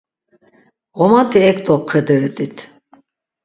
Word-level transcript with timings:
Ğomanti 0.99 1.39
ek 1.49 1.59
dopxederet̆it. 1.65 2.57